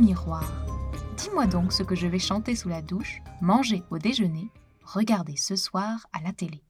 [0.00, 0.50] miroir.
[1.16, 4.50] Dis-moi donc ce que je vais chanter sous la douche, manger au déjeuner,
[4.82, 6.64] regarder ce soir à la télé.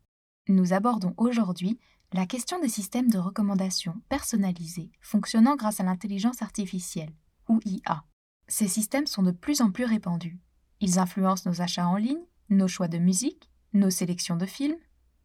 [0.49, 1.79] Nous abordons aujourd'hui
[2.13, 7.15] la question des systèmes de recommandation personnalisés fonctionnant grâce à l'intelligence artificielle,
[7.49, 8.05] ou IA.
[8.49, 10.41] Ces systèmes sont de plus en plus répandus.
[10.81, 14.79] Ils influencent nos achats en ligne, nos choix de musique, nos sélections de films.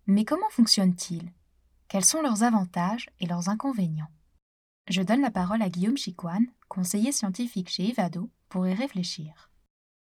[0.05, 1.34] Mais comment fonctionnent-ils?
[1.88, 4.12] Quels sont leurs avantages et leurs inconvénients?
[4.88, 9.52] Je donne la parole à Guillaume Chicoine, conseiller scientifique chez Evado, pour y réfléchir.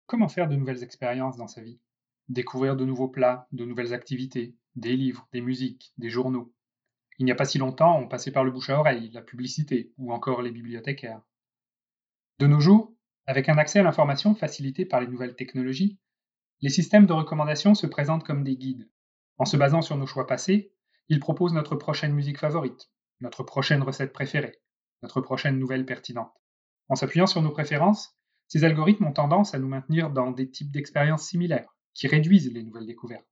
[0.05, 1.79] Comment faire de nouvelles expériences dans sa vie?
[2.29, 6.53] Découvrir de nouveaux plats, de nouvelles activités, des livres, des musiques, des journaux.
[7.19, 9.93] Il n'y a pas si longtemps, on passait par le bouche à oreille, la publicité
[9.97, 11.21] ou encore les bibliothécaires.
[12.39, 12.93] De nos jours,
[13.25, 15.99] avec un accès à l'information facilité par les nouvelles technologies,
[16.61, 18.89] les systèmes de recommandation se présentent comme des guides.
[19.37, 20.73] En se basant sur nos choix passés,
[21.09, 24.61] ils proposent notre prochaine musique favorite, notre prochaine recette préférée,
[25.01, 26.33] notre prochaine nouvelle pertinente.
[26.89, 28.15] En s'appuyant sur nos préférences,
[28.47, 32.63] ces algorithmes ont tendance à nous maintenir dans des types d'expériences similaires, qui réduisent les
[32.63, 33.27] nouvelles découvertes.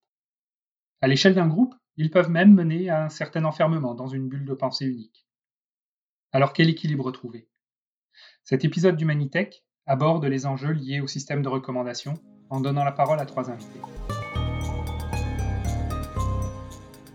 [1.02, 4.46] À l'échelle d'un groupe, ils peuvent même mener à un certain enfermement dans une bulle
[4.46, 5.28] de pensée unique.
[6.32, 7.50] Alors quel équilibre trouver?
[8.44, 12.14] Cet épisode d'Humanitech aborde les enjeux liés au système de recommandation
[12.50, 13.82] en donnant la parole à trois invités.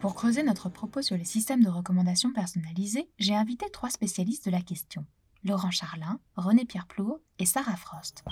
[0.00, 4.50] Pour creuser notre propos sur les systèmes de recommandation personnalisés, j'ai invité trois spécialistes de
[4.50, 5.04] la question.
[5.46, 8.24] Laurent Charlin, René-Pierre Plour et Sarah Frost.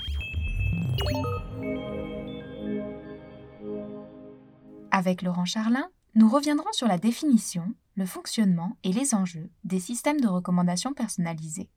[4.91, 10.21] Avec Laurent Charlin, nous reviendrons sur la définition, le fonctionnement et les enjeux des systèmes
[10.21, 11.71] de recommandation personnalisés.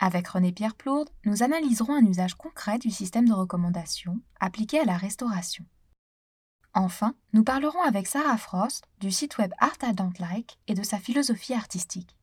[0.00, 4.96] Avec René-Pierre Plourde, nous analyserons un usage concret du système de recommandation appliqué à la
[4.96, 5.64] restauration.
[6.74, 10.98] Enfin, nous parlerons avec Sarah Frost du site web Art I Like et de sa
[10.98, 12.16] philosophie artistique.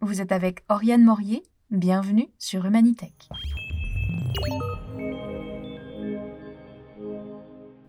[0.00, 3.28] Vous êtes avec Oriane Morier, bienvenue sur Humanitech.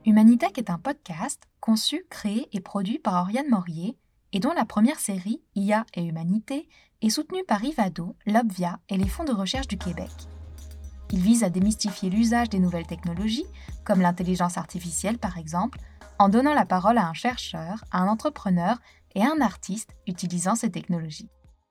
[0.06, 3.98] Humanitech est un podcast conçu, créé et produit par Oriane Morier
[4.34, 6.68] et dont la première série, IA et Humanité,
[7.02, 10.12] est soutenue par Ivado, l'Obvia et les fonds de recherche du Québec.
[11.12, 13.48] Il vise à démystifier l'usage des nouvelles technologies,
[13.86, 15.80] comme l'intelligence artificielle par exemple,
[16.20, 18.78] en donnant la parole à un chercheur, à un entrepreneur
[19.16, 21.30] et à un artiste utilisant ces technologies.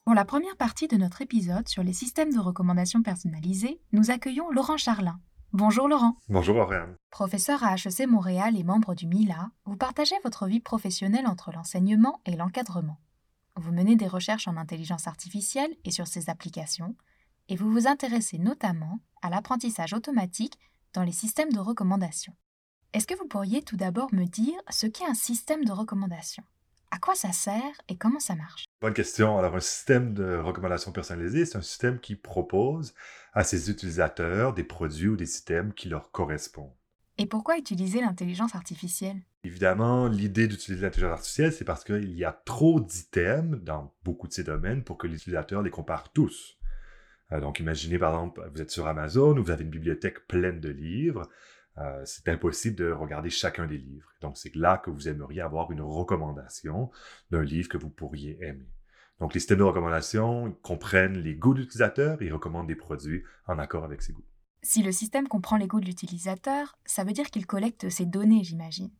[0.09, 4.51] Pour la première partie de notre épisode sur les systèmes de recommandation personnalisés, nous accueillons
[4.51, 5.21] Laurent Charlin,
[5.53, 6.17] Bonjour Laurent.
[6.31, 6.97] Bonjour Auréane.
[7.11, 12.23] Professeur à HEC Montréal et membre du MILA, vous partagez votre vie professionnelle entre l'enseignement
[12.25, 12.99] et l'encadrement.
[13.57, 16.97] Vous menez des recherches en intelligence artificielle et sur ses applications,
[17.51, 20.59] et vous vous intéressez notamment à l'apprentissage automatique
[20.95, 22.33] dans les systèmes de recommandation.
[22.95, 26.45] Est-ce que vous pourriez tout d'abord me dire ce qu'est un système de recommandation
[26.91, 28.65] à quoi ça sert et comment ça marche?
[28.81, 29.39] Bonne question.
[29.39, 32.95] Alors, un système de recommandation personnalisée, c'est un système qui propose
[33.33, 36.75] à ses utilisateurs des produits ou des systèmes qui leur correspondent.
[37.19, 39.21] Et pourquoi utiliser l'intelligence artificielle?
[39.43, 44.33] Évidemment, l'idée d'utiliser l'intelligence artificielle, c'est parce qu'il y a trop d'items dans beaucoup de
[44.33, 46.59] ces domaines pour que l'utilisateur les compare tous.
[47.33, 50.71] Euh, donc, imaginez par exemple, vous êtes sur Amazon, vous avez une bibliothèque pleine de
[50.71, 51.29] livres.
[51.81, 54.11] Euh, c'est impossible de regarder chacun des livres.
[54.21, 56.91] Donc, c'est là que vous aimeriez avoir une recommandation
[57.31, 58.69] d'un livre que vous pourriez aimer.
[59.21, 63.59] Donc, les systèmes de recommandation comprennent les goûts de l'utilisateur et recommandent des produits en
[63.59, 64.25] accord avec ses goûts.
[64.63, 68.43] Si le système comprend les goûts de l'utilisateur, ça veut dire qu'il collecte ses données,
[68.43, 68.91] j'imagine.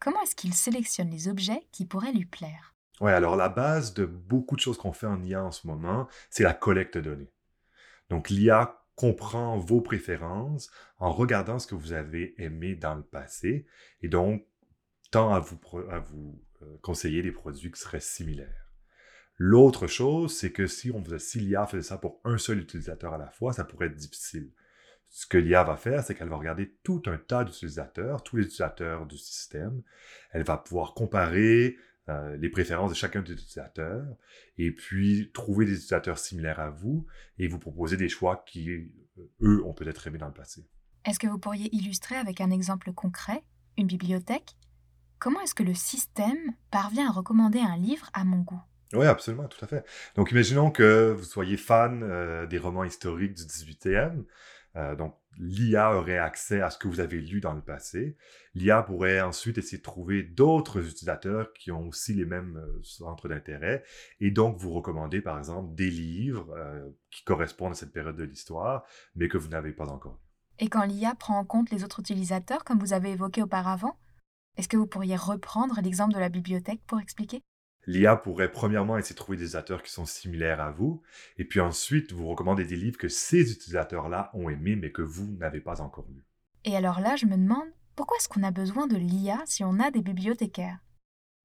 [0.00, 2.74] Comment est-ce qu'il sélectionne les objets qui pourraient lui plaire?
[3.00, 6.08] Oui, alors la base de beaucoup de choses qu'on fait en IA en ce moment,
[6.30, 7.32] c'est la collecte de données.
[8.08, 13.66] Donc, l'IA comprend vos préférences en regardant ce que vous avez aimé dans le passé
[14.02, 14.44] et donc
[15.10, 16.00] tend à vous, euh,
[16.82, 18.66] conseiller des produits qui seraient similaires.
[19.38, 23.12] L'autre chose, c'est que si, on faisait, si l'IA faisait ça pour un seul utilisateur
[23.12, 24.50] à la fois, ça pourrait être difficile.
[25.08, 28.44] Ce que l'IA va faire, c'est qu'elle va regarder tout un tas d'utilisateurs, tous les
[28.44, 29.82] utilisateurs du système.
[30.30, 31.76] Elle va pouvoir comparer
[32.08, 34.06] euh, les préférences de chacun des utilisateurs,
[34.58, 37.04] et puis trouver des utilisateurs similaires à vous,
[37.38, 38.88] et vous proposer des choix qui, euh,
[39.42, 40.68] eux, ont peut-être aimé dans le passé.
[41.04, 43.42] Est-ce que vous pourriez illustrer avec un exemple concret,
[43.76, 44.56] une bibliothèque?
[45.18, 48.60] Comment est-ce que le système parvient à recommander un livre à mon goût?
[48.92, 49.84] Oui, absolument, tout à fait.
[50.14, 54.24] Donc, imaginons que vous soyez fan euh, des romans historiques du 18e.
[54.96, 58.16] donc, l'IA aurait accès à ce que vous avez lu dans le passé.
[58.54, 63.28] L'IA pourrait ensuite essayer de trouver d'autres utilisateurs qui ont aussi les mêmes euh, centres
[63.28, 63.84] d'intérêt
[64.20, 68.24] et donc vous recommander par exemple des livres euh, qui correspondent à cette période de
[68.24, 68.84] l'histoire,
[69.14, 70.20] mais que vous n'avez pas encore.
[70.58, 73.98] Et quand l'IA prend en compte les autres utilisateurs, comme vous avez évoqué auparavant,
[74.56, 77.42] est-ce que vous pourriez reprendre l'exemple de la bibliothèque pour expliquer?
[77.86, 81.02] L'IA pourrait premièrement essayer de trouver des utilisateurs qui sont similaires à vous,
[81.38, 85.36] et puis ensuite vous recommander des livres que ces utilisateurs-là ont aimés, mais que vous
[85.36, 86.24] n'avez pas encore lus.
[86.64, 89.78] Et alors là, je me demande, pourquoi est-ce qu'on a besoin de l'IA si on
[89.78, 90.80] a des bibliothécaires?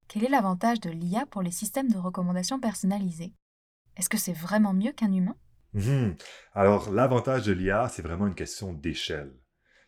[0.08, 3.32] Quel est l'avantage de l'IA pour les systèmes de recommandation personnalisés?
[3.96, 5.36] Est-ce que c'est vraiment mieux qu'un humain?
[5.74, 6.16] Mhm.
[6.54, 9.32] Alors, l'avantage de l'IA, c'est vraiment une question d'échelle.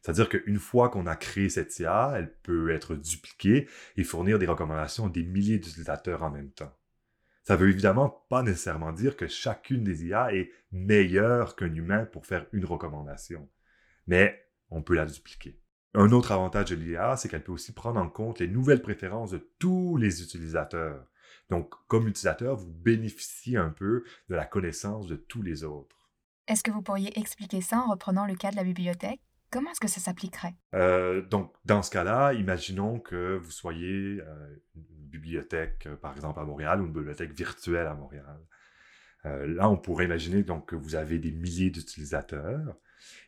[0.04, 3.66] C'est-à-dire qu'une fois qu'on a créé cette IA, elle peut être dupliquée
[3.96, 6.76] et fournir des recommandations à des milliers d'utilisateurs en même temps.
[7.42, 12.26] Ça veut évidemment pas nécessairement dire que chacune des IA est meilleure qu'un humain pour
[12.26, 13.48] faire une recommandation,
[14.06, 15.58] mais on peut la dupliquer.
[15.94, 19.30] Un autre avantage de l'IA, c'est qu'elle peut aussi prendre en compte les nouvelles préférences
[19.30, 21.06] de tous les utilisateurs.
[21.48, 26.10] Donc, comme utilisateur, vous bénéficiez un peu de la connaissance de tous les autres.
[26.46, 29.23] Est-ce que vous pourriez expliquer ça en reprenant le cas de la bibliothèque?
[29.54, 30.56] Comment est-ce que ça s'appliquerait?
[30.74, 36.40] Euh, donc, dans ce cas-là, imaginons que vous soyez euh, une bibliothèque, euh, par exemple,
[36.40, 38.40] à Montréal, ou une bibliothèque virtuelle à Montréal.
[39.22, 42.76] Là, on pourrait imaginer donc, que vous avez des milliers d'utilisateurs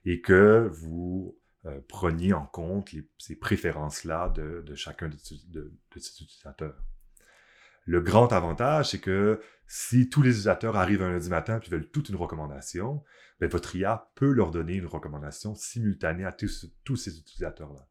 [0.05, 1.39] et que vous
[1.89, 6.85] preniez en compte ces préférences-là de, chacun de ces utilisateurs.
[7.87, 11.89] Le grand avantage, c'est que si tous les utilisateurs arrivent un lundi matin et veulent
[11.89, 13.03] toute une recommandation,
[13.41, 17.89] ben, votre IA peut leur donner une recommandation simultanée à tous, ces utilisateurs-là.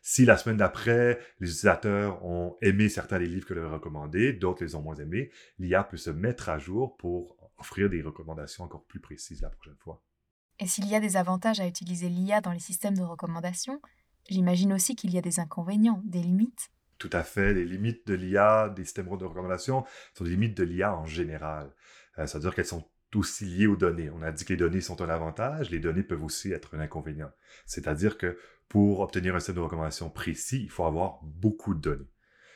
[0.00, 4.64] Si la semaine d'après, les utilisateurs ont aimé certains des livres que leur recommandés, d'autres
[4.64, 8.84] les ont moins aimés, l'IA peut se mettre à jour pour offrir des recommandations encore
[8.84, 10.02] plus précises la prochaine fois.
[10.60, 13.80] Et s'il y a des avantages à utiliser l'IA dans les systèmes de recommandation,
[14.28, 16.70] j'imagine aussi qu'il y a des inconvénients, des limites.
[17.02, 17.52] Tout à fait.
[17.52, 19.84] Les limites de l'IA, des systèmes de recommandation,
[20.14, 21.74] sont des limites de l'IA en général.
[22.16, 24.08] Euh, C'est-à-dire qu'elles sont aussi liées aux données.
[24.10, 26.78] On a dit que les données sont un avantage, les données peuvent aussi être un
[26.78, 27.32] inconvénient.
[27.66, 28.38] C'est-à-dire que
[28.68, 32.12] pour obtenir un système de recommandation précis, il faut avoir beaucoup de données.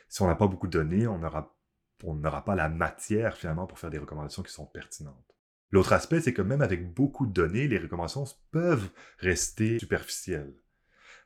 [0.07, 3.89] Si on n'a pas beaucoup de données, on n'aura pas la matière finalement pour faire
[3.89, 5.35] des recommandations qui sont pertinentes.
[5.71, 8.89] L'autre aspect, c'est que même avec beaucoup de données, les recommandations peuvent
[9.19, 10.55] rester superficielles.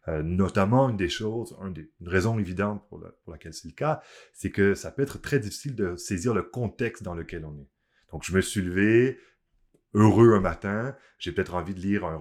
[0.07, 3.67] Euh, notamment, une des choses, un des- une raison évidente pour, la- pour laquelle c'est
[3.67, 4.01] le cas,
[4.33, 7.69] c'est que ça peut être très difficile de saisir le contexte dans lequel on est.
[8.11, 9.19] Donc, je me suis levé
[9.93, 12.17] heureux un matin, j'ai peut-être envie de lire un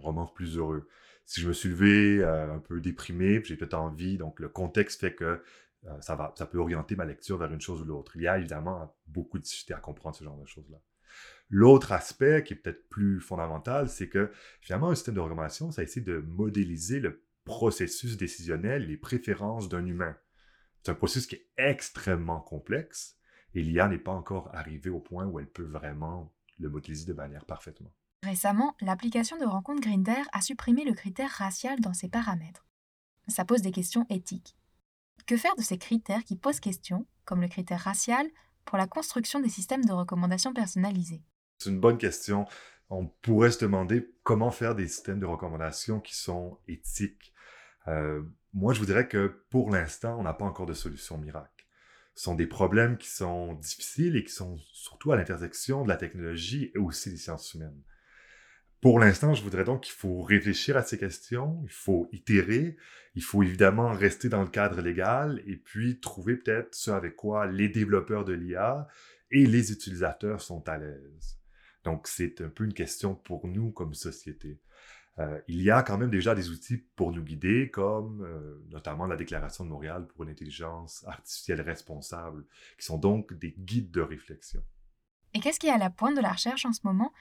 [0.00, 0.88] roman plus heureux.
[1.26, 5.00] Si je me suis levé euh, un peu déprimé, j'ai peut-être envie, donc le contexte
[5.00, 5.42] fait que
[5.86, 8.12] euh, ça, va, ça peut orienter ma lecture vers une chose ou l'autre.
[8.16, 10.78] Il y a évidemment beaucoup de difficultés à comprendre ce genre de choses-là.
[11.50, 15.82] L'autre aspect qui est peut-être plus fondamental, c'est que finalement, un système de recommandation, ça
[15.82, 20.16] essaie de modéliser le processus décisionnel, les préférences d'un humain.
[20.82, 23.18] C'est un processus qui est extrêmement complexe
[23.54, 27.12] et l'IA n'est pas encore arrivée au point où elle peut vraiment le modéliser de
[27.12, 27.92] manière parfaitement.
[28.22, 32.66] Récemment, l'application de rencontre Grinder a supprimé le critère racial dans ses paramètres.
[33.28, 34.56] Ça pose des questions éthiques.
[35.26, 38.26] Que faire de ces critères qui posent question, comme le critère racial,
[38.64, 41.22] pour la construction des systèmes de recommandation personnalisés
[41.58, 42.46] C'est une bonne question.
[42.90, 47.32] On pourrait se demander comment faire des systèmes de recommandation qui sont éthiques.
[47.88, 48.22] Euh,
[48.52, 51.66] moi, je vous dirais que pour l'instant, on n'a pas encore de solution miracle.
[52.14, 55.96] Ce sont des problèmes qui sont difficiles et qui sont surtout à l'intersection de la
[55.96, 57.82] technologie et aussi des sciences humaines.
[58.84, 62.76] Pour l'instant, je voudrais donc qu'il faut réfléchir à ces questions, il faut itérer,
[63.14, 67.46] il faut évidemment rester dans le cadre légal et puis trouver peut-être ce avec quoi
[67.46, 68.86] les développeurs de l'IA
[69.30, 71.40] et les utilisateurs sont à l'aise.
[71.84, 74.60] Donc, c'est un peu une question pour nous comme société.
[75.18, 79.06] Euh, il y a quand même déjà des outils pour nous guider, comme euh, notamment
[79.06, 82.44] la Déclaration de Montréal pour une intelligence artificielle responsable,
[82.78, 84.62] qui sont donc des guides de réflexion.
[85.32, 87.12] Et qu'est-ce qui est à la pointe de la recherche en ce moment?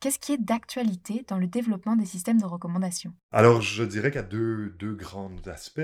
[0.00, 4.20] Qu'est-ce qui est d'actualité dans le développement des systèmes de recommandation Alors, je dirais qu'il
[4.20, 5.80] y a deux, deux grands aspects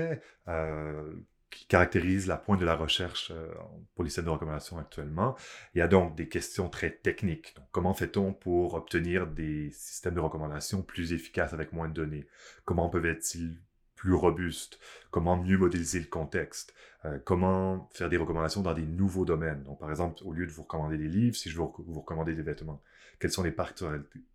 [0.47, 1.13] euh,
[1.49, 3.53] qui caractérisent la pointe de la recherche euh,
[3.93, 5.35] pour les systèmes de recommandation actuellement.
[5.73, 7.55] Il y a donc des questions très techniques.
[7.71, 12.25] Comment fait-on pour obtenir des systèmes de recommandation plus efficaces avec moins de données?
[12.63, 13.59] Comment peuvent-ils
[13.95, 14.79] plus robustes?
[15.11, 16.73] Comment mieux modéliser le contexte?
[17.03, 19.63] Euh, comment faire des recommandations dans des nouveaux domaines?
[19.63, 22.33] Donc, par exemple, au lieu de vous recommander des livres, si je veux vous recommander
[22.33, 22.81] des vêtements,
[23.19, 23.55] quelles sont les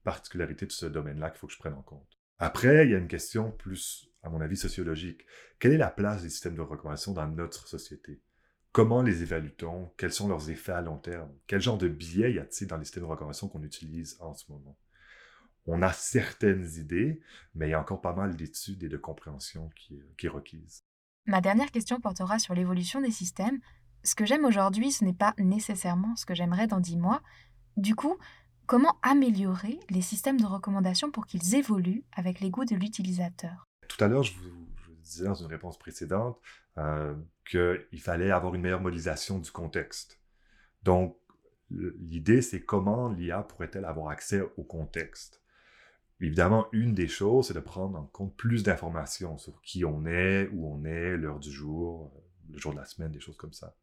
[0.04, 2.18] particularités de ce domaine-là qu'il faut que je prenne en compte?
[2.38, 5.26] Après, il y a une question plus, à mon avis, sociologique.
[5.58, 8.22] Quelle est la place des systèmes de recommandation dans notre société?
[8.72, 9.92] Comment les évalue-t-on?
[9.96, 11.30] Quels sont leurs effets à long terme?
[11.46, 14.50] Quel genre de biais y a-t-il dans les systèmes de recommandation qu'on utilise en ce
[14.50, 14.78] moment?
[15.66, 17.20] On a certaines idées,
[17.54, 20.84] mais il y a encore pas mal d'études et de compréhension qui, qui est.
[21.26, 23.60] Ma dernière question portera sur l'évolution des systèmes.
[24.02, 27.22] Ce que j'aime aujourd'hui, ce n'est pas nécessairement ce que j'aimerais dans dix mois.
[27.76, 28.16] Du coup,
[28.70, 34.04] comment améliorer les systèmes de recommandation pour qu'ils évoluent avec les goûts de l'utilisateur Tout
[34.04, 36.38] à l'heure, je vous, disais dans une réponse précédente
[36.78, 40.20] euh, qu'il fallait avoir une meilleure modélisation du contexte.
[40.84, 41.18] Donc,
[41.72, 45.42] l'idée, c'est comment l'IA pourrait-elle avoir accès au contexte?
[46.20, 50.48] Évidemment, une des choses, c'est de prendre en compte plus d'informations sur qui on est,
[50.52, 52.12] où on est, l'heure du jour,
[52.48, 53.74] le jour de la semaine, des choses comme ça.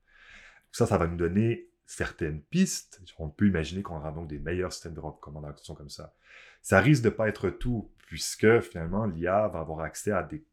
[0.71, 3.01] Ça, ça va nous donner certaines pistes.
[3.17, 6.13] On peut imaginer qu'on aura donc des meilleurs systèmes de recommandation comme ça.
[6.61, 10.45] Ça risque de ne pas être tout, puisque finalement, l'IA va avoir accès à des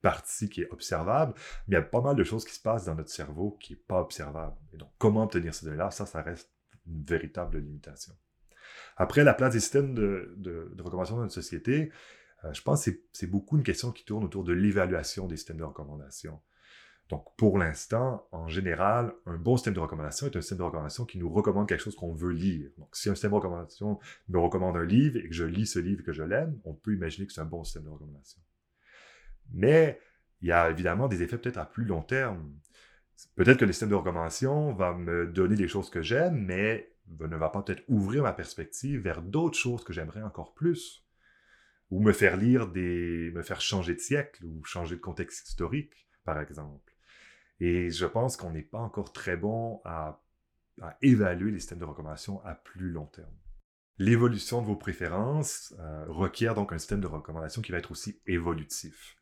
[0.00, 1.34] parties qui est observable,
[1.66, 3.74] mais il y a pas mal de choses qui se passent dans notre cerveau qui
[3.74, 4.56] n'est pas observable.
[4.72, 6.50] Et donc, comment obtenir ces données-là, ça, ça reste
[6.86, 8.14] une véritable limitation.
[8.96, 11.90] Après, la place des systèmes de, de, recommandation dans notre société,
[12.44, 15.58] euh, je pense que c'est beaucoup une question qui tourne autour de l'évaluation des systèmes
[15.58, 16.40] de recommandation.
[17.10, 21.04] Donc, pour l'instant, en général, un bon système de recommandation est un système de recommandation
[21.04, 22.70] qui nous recommande quelque chose qu'on veut lire.
[22.78, 25.78] Donc, si un système de recommandation me recommande un livre et que je lis ce
[25.78, 28.40] livre et que je l'aime, on peut imaginer que c'est un bon système de recommandation.
[29.52, 30.00] Mais
[30.40, 32.52] il y a évidemment des effets peut-être à plus long terme.
[33.36, 37.36] Peut-être que le système de recommandation va me donner des choses que j'aime, mais ne
[37.36, 41.04] va pas peut-être ouvrir ma perspective vers d'autres choses que j'aimerais encore plus.
[41.90, 43.30] Ou me faire lire des.
[43.34, 46.93] me faire changer de siècle ou changer de contexte historique, par exemple.
[47.60, 50.20] Et je pense qu'on n'est pas encore très bon à,
[51.02, 53.30] évaluer les systèmes de recommandation à plus long terme.
[53.98, 58.20] L'évolution de vos préférences euh, requiert donc un système de recommandation qui va être aussi
[58.26, 59.16] évolutif.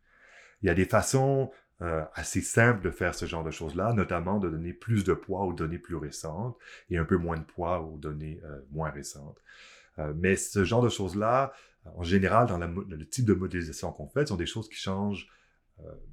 [0.63, 1.51] Il y a des façons
[1.83, 5.43] euh, assez simples de faire ce genre de choses-là, notamment de donner plus de poids
[5.43, 6.57] aux données plus récentes
[6.89, 9.43] et un peu moins de poids aux données euh, moins récentes.
[10.15, 11.53] mais ce genre de choses-là,
[11.85, 15.29] en général, dans, le type de modélisation qu'on fait, sont des choses qui changent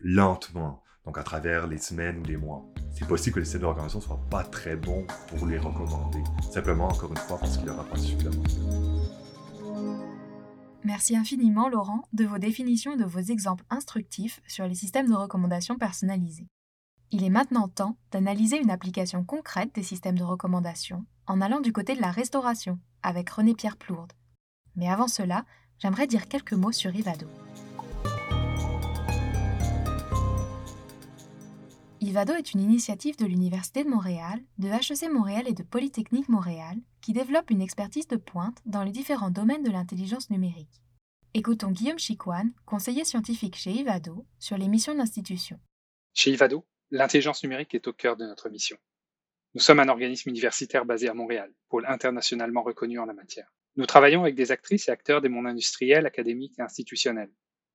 [0.02, 2.64] lentement donc à travers les semaines ou les mois.
[2.92, 6.20] C'est possible que les systèmes d'organisation ne soient pas très bons pour les recommander,
[6.52, 8.44] simplement encore une fois parce qu'il n'y aura pas suffisamment
[10.84, 15.16] Merci infiniment Laurent de vos définitions et de vos exemples instructifs sur les systèmes de
[15.16, 16.46] recommandation personnalisés.
[17.10, 21.74] Il est maintenant temps d'analyser une application concrète des systèmes de recommandation en allant du
[21.74, 24.14] côté de la restauration avec René-Pierre Plourde.
[24.76, 25.44] Mais avant cela,
[25.80, 27.26] j'aimerais dire quelques mots sur Ivado.
[32.10, 36.80] Ivado est une initiative de l'Université de Montréal, de HEC Montréal et de Polytechnique Montréal
[37.02, 40.82] qui développe une expertise de pointe dans les différents domaines de l'intelligence numérique.
[41.36, 45.60] Écoutons Guillaume Chicoine, conseiller scientifique chez Ivado, sur les missions de l'institution.
[46.16, 48.80] Chez Ivado, l'intelligence numérique est au cœur de notre mission.
[49.54, 53.54] Nous sommes un organisme universitaire basé à Montréal, pôle internationalement reconnu en la matière.
[53.76, 57.32] Nous travaillons avec des actrices et acteurs des mondes industriels, académiques et institutionnels.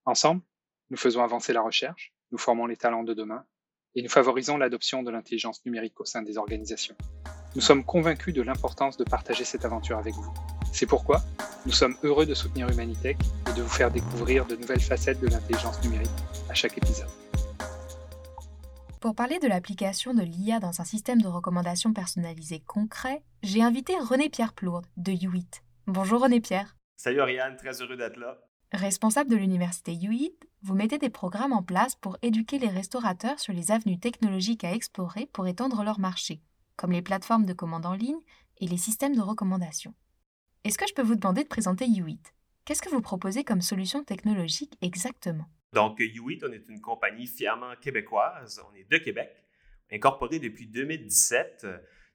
[0.07, 0.43] Ensemble,
[0.91, 3.47] nous faisons avancer la recherche, nous formons les talents de demain
[3.95, 6.97] et nous favorisons l'adoption de l'intelligence numérique au sein des organisations.
[7.55, 10.35] Nous sommes convaincus de l'importance de partager cette aventure avec vous.
[10.73, 11.23] C'est pourquoi
[11.67, 13.17] nous sommes heureux de soutenir Humanitech
[13.49, 16.11] et de vous faire découvrir de nouvelles facettes de l'intelligence numérique
[16.51, 17.09] à chaque épisode.
[19.01, 23.95] Pour parler de l'application de l'IA dans un système de recommandation personnalisé concret, j'ai invité
[23.99, 25.61] René-Pierre Plourde de U8.
[25.87, 26.75] Bonjour René-Pierre.
[26.97, 28.39] Salut Ariane, très heureux d'être là.
[28.75, 33.52] Responsable de l'université U8, vous mettez des programmes en place pour éduquer les restaurateurs sur
[33.52, 36.40] les avenues technologiques à explorer pour étendre leur marché,
[36.75, 38.19] comme les plateformes de commande en ligne
[38.59, 39.95] et les systèmes de recommandation.
[40.64, 42.19] Est-ce que je peux vous demander de présenter U8
[42.64, 45.47] Qu'est-ce que vous proposez comme solution technologique exactement?
[45.73, 48.61] Donc, U8, on est une compagnie fièrement québécoise.
[48.69, 49.31] On est de Québec,
[49.93, 51.64] incorporée depuis 2017.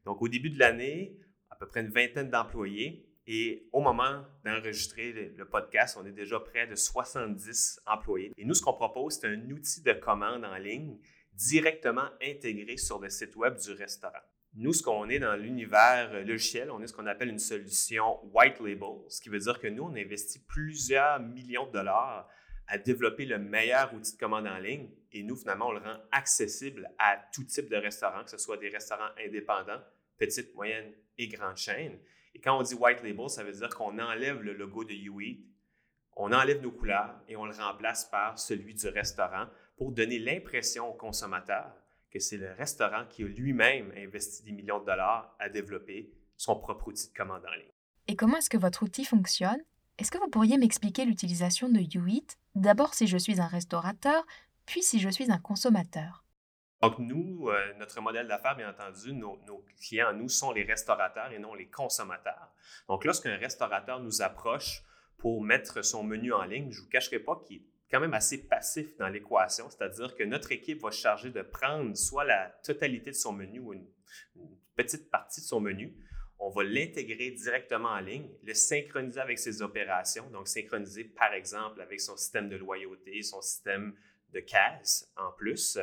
[0.03, 3.08] Donc, au début de l'année, à peu près une vingtaine d'employés.
[3.31, 8.33] Et au moment d'enregistrer le, podcast, on est déjà près de 70 employés.
[8.35, 10.97] Et nous, ce qu'on propose, c'est un outil de commande en ligne
[11.33, 14.17] directement intégré sur le site web du restaurant.
[14.55, 18.59] Nous, ce qu'on est dans l'univers logiciel, on est ce qu'on appelle une solution white
[18.61, 22.27] label, ce qui veut dire que nous, on investit plusieurs millions de dollars
[22.67, 25.99] à développer le meilleur outil de commande en ligne et nous, finalement, on le rend
[26.11, 29.83] accessible à tout type de restaurants, que ce soit des restaurants indépendants,
[30.17, 31.99] petites, moyennes et grandes chaînes.
[32.33, 35.43] Et quand on dit white label, ça veut dire qu'on enlève le logo de U8,
[36.15, 39.45] on enlève nos couleurs et on le remplace par celui du restaurant
[39.77, 41.73] pour donner l'impression au consommateur
[42.11, 46.55] que c'est le restaurant qui a lui-même investi des millions de dollars à développer son
[46.55, 47.71] propre outil de commande en ligne.
[48.07, 49.61] Et comment est-ce que votre outil fonctionne?
[49.97, 54.25] Est-ce que vous pourriez m'expliquer l'utilisation de U8 D'abord si je suis un restaurateur,
[54.65, 56.23] puis si je suis un consommateur.
[56.81, 59.37] Donc, nous, euh, notre modèle d'affaires, bien entendu, nos,
[59.81, 62.53] clients, nous, sont les restaurateurs et non les consommateurs.
[62.87, 64.83] Donc, lorsqu'un restaurateur nous approche
[65.17, 68.13] pour mettre son menu en ligne, je ne vous cacherai pas qu'il est quand même
[68.13, 72.49] assez passif dans l'équation, c'est-à-dire que notre équipe va se charger de prendre soit la
[72.63, 73.85] totalité de son menu ou une,
[74.75, 75.93] petite partie de son menu,
[76.39, 81.81] on va l'intégrer directement en ligne, le synchroniser avec ses opérations, donc synchroniser par exemple
[81.81, 83.93] avec son système de loyauté, son système
[84.31, 85.77] de caisse en plus.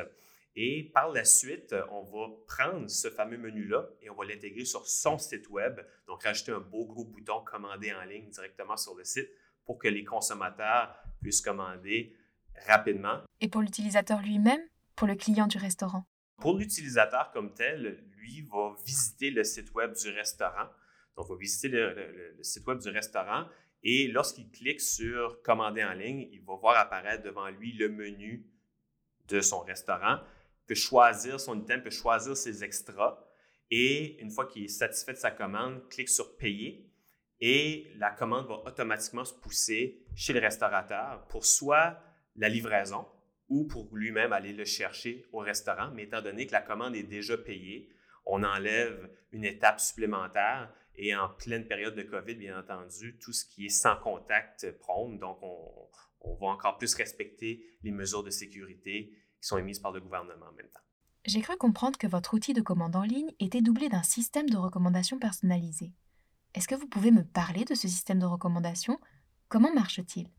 [0.59, 4.87] Et par la suite, on va prendre ce fameux menu-là et on va l'intégrer sur
[4.87, 5.79] son site web.
[6.07, 9.29] Donc, rajouter un beau gros bouton commander en ligne directement sur le site
[9.65, 12.17] pour que les consommateurs puissent commander
[12.65, 13.21] rapidement.
[13.39, 14.59] Et pour l'utilisateur lui-même,
[14.95, 16.07] pour le client du restaurant?
[16.37, 20.69] Pour l'utilisateur comme tel, lui va visiter le site web du restaurant.
[21.15, 23.45] Donc, il va visiter le, le site web du restaurant
[23.83, 28.43] et lorsqu'il clique sur commander en ligne, il va voir apparaître devant lui le menu
[29.27, 30.17] de son restaurant
[30.67, 33.23] peut choisir son item, peut choisir ses extras.
[33.71, 36.87] Et une fois qu'il est satisfait de sa commande, clique sur payer
[37.39, 41.99] et la commande va automatiquement se pousser chez le restaurateur pour soit
[42.35, 43.05] la livraison
[43.49, 45.91] ou pour lui-même aller le chercher au restaurant.
[45.91, 47.89] Mais étant donné que la commande est déjà payée,
[48.25, 53.45] on enlève une étape supplémentaire et en pleine période de COVID, bien entendu, tout ce
[53.45, 55.19] qui est sans contact prône.
[55.19, 55.87] Donc, on,
[56.21, 60.47] on va encore plus respecter les mesures de sécurité qui sont émises par le gouvernement
[60.47, 60.81] en même temps.
[61.25, 64.57] J'ai cru comprendre que votre outil de commande en ligne était doublé d'un système de
[64.57, 65.93] recommandation personnalisé.
[66.53, 68.99] Est-ce que vous pouvez me parler de ce système de recommandation
[69.49, 70.29] Comment marche-t-il?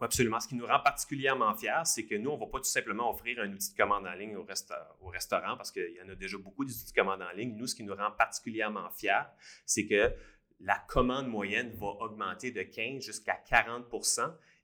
[0.00, 0.40] Absolument.
[0.40, 3.10] Ce qui nous rend particulièrement fiers, c'est que nous, on ne va pas tout simplement
[3.10, 4.44] offrir un outil de commande en ligne au,
[5.00, 7.54] au restaurant parce qu'il y en a déjà beaucoup d'outils de commande en ligne.
[7.54, 9.22] Nous, ce qui nous rend particulièrement fiers,
[9.64, 10.12] c'est que
[10.60, 13.86] la commande moyenne va augmenter de 15 jusqu'à 40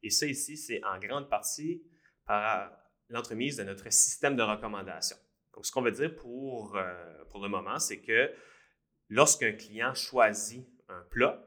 [0.03, 1.83] Et ça ici, c'est en grande partie
[2.27, 2.73] par
[3.11, 5.17] l'entremise de notre système de recommandation.
[5.55, 8.31] Donc, ce qu'on veut dire pour, euh, pour le moment, c'est que
[9.09, 11.45] lorsqu'un client choisit un plat,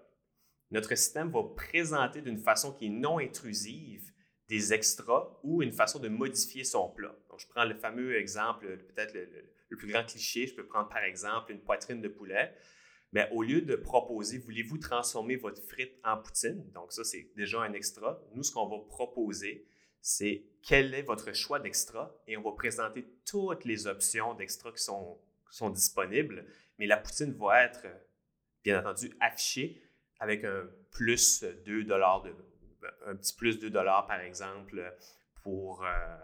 [0.71, 4.11] notre système va présenter d'une façon qui est non intrusive
[4.47, 7.15] des extras ou une façon de modifier son plat.
[7.29, 9.29] Donc, je prends le fameux exemple, peut-être le,
[9.69, 12.53] le, plus grand cliché, je peux prendre par exemple une poitrine de poulet.
[13.13, 16.69] Mais au lieu de proposer, voulez-vous transformer votre frite en poutine?
[16.71, 18.21] Donc, ça, c'est déjà un extra.
[18.33, 19.65] Nous, ce qu'on va proposer,
[20.01, 24.83] c'est quel est votre choix d'extra et on va présenter toutes les options d'extra qui
[24.83, 25.19] sont,
[25.69, 26.45] disponibles.
[26.79, 27.85] Mais la poutine va être,
[28.63, 29.81] bien entendu, affichée
[30.19, 32.25] avec un plus 2 dollars,
[33.37, 34.93] plus 2 dollars par exemple,
[35.43, 36.17] pour, euh,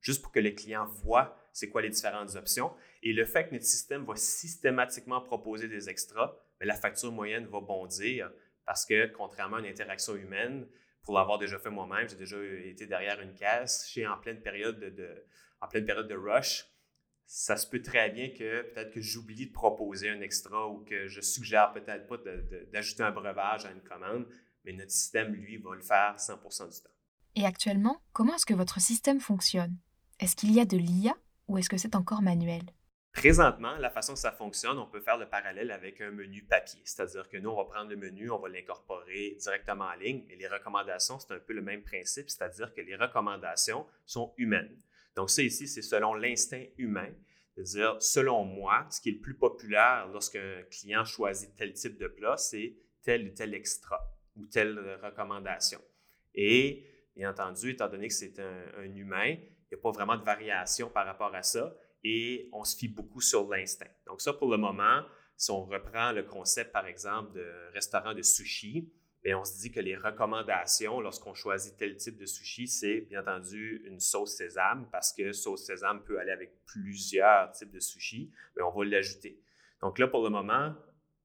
[0.00, 2.72] juste pour que les clients voient c'est quoi les différentes options.
[3.02, 7.46] Et le fait que notre système va systématiquement proposer des extras, mais la facture moyenne
[7.46, 8.30] va bondir
[8.66, 10.66] parce que, contrairement à une interaction humaine,
[11.02, 14.78] pour l'avoir déjà fait moi-même, j'ai déjà été derrière une caisse, chez en pleine période
[14.78, 15.24] de,
[15.60, 16.66] en pleine période de rush.
[17.26, 21.06] Ça se peut très bien que peut-être que j'oublie de proposer un extra ou que
[21.06, 22.16] je suggère peut-être pas
[22.72, 24.26] d'ajouter un breuvage à une commande,
[24.64, 26.90] mais notre système, lui, va le faire 100% du temps.
[27.36, 29.76] Et actuellement, comment est-ce que votre système fonctionne?
[30.18, 31.14] Est-ce qu'il y a de l'IA
[31.46, 32.62] ou est-ce que c'est encore manuel?
[33.12, 36.80] Présentement, la façon que ça fonctionne, on peut faire le parallèle avec un menu papier.
[36.84, 40.24] C'est-à-dire que nous, on va prendre le menu, on va l'incorporer directement en ligne.
[40.30, 44.76] Et les recommandations, c'est un peu le même principe, c'est-à-dire que les recommandations sont humaines.
[45.16, 47.12] Donc ça ici, c'est selon l'instinct humain.
[47.56, 52.06] C'est-à-dire, selon moi, ce qui est le plus populaire lorsqu'un client choisit tel type de
[52.06, 53.98] plat, c'est tel ou tel extra
[54.36, 55.80] ou telle recommandation.
[56.34, 60.16] Et bien entendu, étant donné que c'est un, un humain, il n'y a pas vraiment
[60.16, 63.90] de variation par rapport à ça et on se fie beaucoup sur l'instinct.
[64.06, 65.02] Donc ça, pour le moment,
[65.36, 69.70] si on reprend le concept, par exemple, de restaurant de sushi, bien, on se dit
[69.70, 74.88] que les recommandations lorsqu'on choisit tel type de sushi, c'est bien entendu une sauce sésame
[74.90, 79.40] parce que sauce sésame peut aller avec plusieurs types de sushi, mais on va l'ajouter.
[79.80, 80.74] Donc là, pour le moment,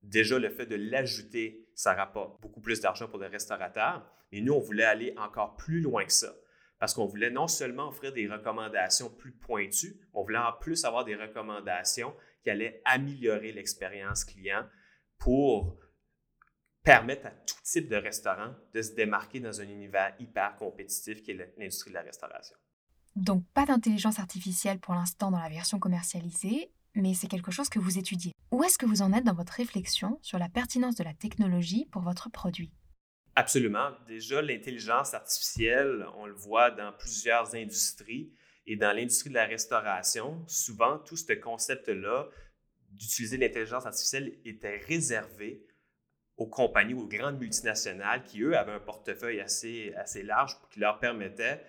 [0.03, 4.53] déjà le fait de l'ajouter, ça rapporte beaucoup plus d'argent pour le restaurateur, mais nous,
[4.53, 6.33] on voulait aller encore plus loin que ça
[6.79, 11.05] parce qu'on voulait non seulement offrir des recommandations plus pointues, on voulait en plus avoir
[11.05, 14.65] des recommandations qui allaient améliorer l'expérience client
[15.17, 15.79] pour
[16.83, 21.31] permettre à tout type de restaurant de se démarquer dans un univers hyper compétitif qui
[21.31, 22.55] est l'industrie de la restauration.
[23.15, 27.79] Donc pas d'intelligence artificielle pour l'instant dans la version commercialisée, mais c'est quelque chose que
[27.79, 28.33] vous étudiez.
[28.51, 31.87] Où est-ce que vous en êtes dans votre réflexion sur la pertinence de la technologie
[31.91, 32.71] pour votre produit?
[33.35, 33.91] Absolument.
[34.07, 38.31] Déjà, l'intelligence artificielle, on le voit dans plusieurs industries
[38.65, 42.29] et dans l'industrie de la restauration, souvent, tout ce concept-là
[42.91, 45.65] d'utiliser l'intelligence artificielle était réservé
[46.37, 50.99] aux compagnies, aux grandes multinationales qui, eux, avaient un portefeuille assez, assez large qui leur
[50.99, 51.61] permettait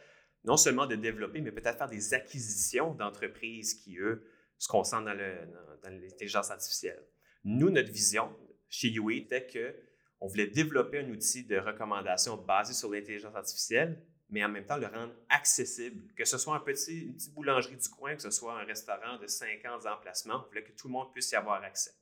[0.44, 4.24] non seulement de développer, mais peut-être faire des acquisitions d'entreprises qui, eux,
[4.58, 7.02] se concentrent dans l'intelligence artificielle.
[7.44, 8.32] Nous, notre vision
[8.68, 9.74] chez UE était que
[10.20, 14.76] on voulait développer un outil de recommandation basé sur l'intelligence artificielle, mais en même temps
[14.76, 16.12] le rendre accessible.
[16.14, 19.18] Que ce soit un petit, une petite boulangerie du coin, que ce soit un restaurant
[19.18, 21.92] de 50 emplacements, on voulait que tout le monde puisse y avoir accès.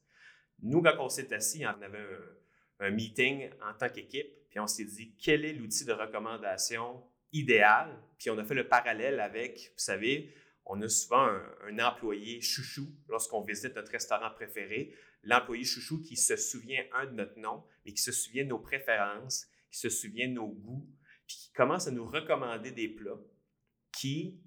[0.63, 4.67] Nous, quand on s'est assis, on avait un, un meeting en tant qu'équipe, puis on
[4.67, 9.73] s'est dit quel est l'outil de recommandation idéal, puis on a fait le parallèle avec,
[9.77, 10.33] vous savez,
[10.67, 11.29] on a souvent
[11.67, 14.95] un, employé chouchou lorsqu'on visite notre restaurant préféré,
[15.25, 18.59] l'employé chouchou qui se souvient, un, de notre nom, mais qui se souvient de nos
[18.59, 20.89] préférences, qui se souvient de nos goûts,
[21.27, 23.21] puis qui commence à nous recommander des plats
[23.93, 24.41] qui,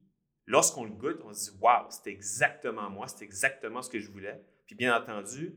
[0.46, 4.12] lorsqu'on le goûte, on se dit Waouh, c'est exactement moi, c'est exactement ce que je
[4.12, 4.44] voulais.
[4.66, 5.56] Puis bien entendu,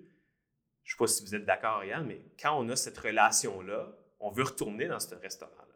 [0.85, 3.97] je ne sais pas si vous êtes d'accord, Yann, mais quand on a cette relation-là,
[4.19, 5.67] on veut retourner dans ce restaurant-là.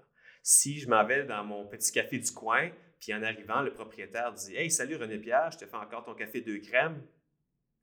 [0.43, 4.33] Si je m'en vais dans mon petit café du coin, puis en arrivant, le propriétaire
[4.33, 7.07] dit Hey, salut René Pierre, je te fais encore ton café de crème,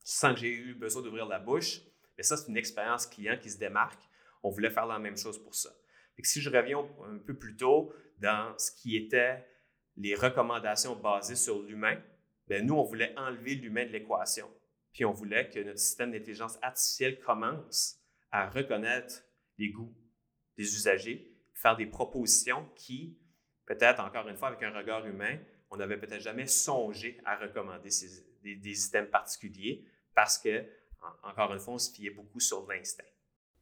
[0.03, 1.81] sans que j'ai eu besoin d'ouvrir la bouche.
[2.17, 4.01] Mais ça, c'est une expérience client qui se démarque.
[4.43, 5.69] On voulait faire la même chose pour ça.
[6.17, 9.45] Et si je reviens un peu plus tôt dans ce qui était
[9.97, 11.99] les recommandations basées sur l'humain,
[12.47, 14.49] bien, nous, on voulait enlever l'humain de l'équation.
[14.93, 17.97] Puis on voulait que notre système d'intelligence artificielle commence
[18.31, 19.23] à reconnaître
[19.57, 19.95] les goûts
[20.57, 23.17] des usagers, faire des propositions qui,
[23.65, 25.37] peut-être encore une fois avec un regard humain,
[25.69, 27.89] on n'avait peut-être jamais songé à recommander
[28.43, 29.85] des, des, items particuliers
[30.15, 30.65] parce que,
[31.23, 33.03] encore une fois, on se fiait beaucoup sur l'instinct.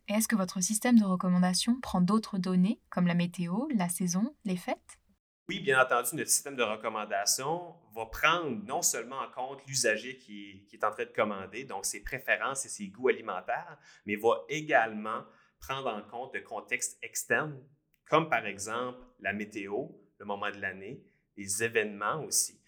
[0.07, 4.35] Et est-ce que votre système de recommandation prend d'autres données comme la météo, la saison,
[4.43, 4.99] les fêtes?
[5.47, 10.67] Oui, bien entendu, notre système de recommandation va prendre non seulement en compte l'usager qui,
[10.71, 15.23] est en train de commander, donc ses préférences et ses goûts alimentaires, mais va également
[15.59, 17.59] prendre en compte le contexte externe,
[18.07, 19.87] comme par exemple la météo,
[20.19, 21.03] le moment de l'année,
[21.35, 22.61] les événements aussi.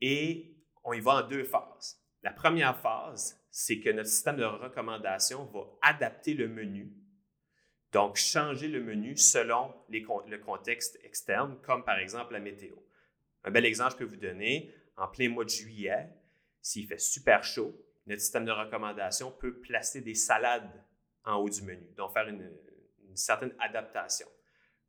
[0.00, 2.03] Et on y va en deux phases.
[2.24, 6.92] La première phase, c'est que notre système de recommandation va adapter le menu
[7.94, 12.74] donc, changer le menu selon le contexte externe, comme par exemple la météo.
[13.44, 16.08] Un bel exemple que je peux vous donner, en plein mois de juillet,
[16.60, 17.72] s'il fait super chaud,
[18.08, 20.84] notre système de recommandation peut placer des salades
[21.24, 22.50] en haut du menu, donc faire une,
[23.14, 24.26] certaine adaptation.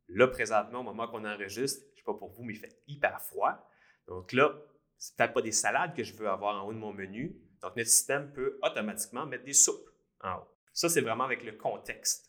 [0.08, 2.76] Là, présentement, au moment qu'on enregistre, je ne sais pas pour vous, mais il fait
[2.88, 3.70] hyper froid.
[4.08, 4.52] Donc là,
[4.98, 7.36] ce n'est peut-être pas des salades que je veux avoir en haut de mon menu.
[7.62, 10.48] Donc, notre système peut automatiquement mettre des soupes en haut.
[10.72, 12.26] Ça, c'est vraiment avec le contexte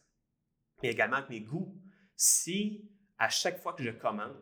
[0.82, 1.76] mais également avec mes goûts.
[2.16, 4.38] Si à chaque fois que je commande,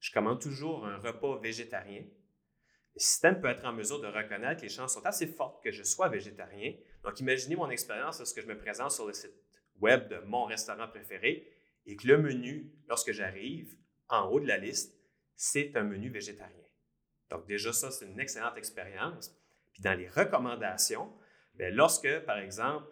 [0.00, 2.04] je commande toujours un repas végétarien,
[2.94, 5.70] le système peut être en mesure de reconnaître que les chances sont assez fortes que
[5.70, 6.74] je sois végétarien.
[7.04, 9.34] Donc, imaginez mon expérience lorsque je me présente sur le site
[9.80, 11.48] web de mon restaurant préféré
[11.86, 13.76] et que le menu, lorsque j'arrive,
[14.08, 14.98] en haut de la liste,
[15.36, 16.56] c'est un menu végétarien.
[17.30, 19.34] Donc, déjà, ça, c'est une excellente expérience.
[19.72, 21.12] Puis, dans les recommandations,
[21.54, 22.86] bien, lorsque, par exemple,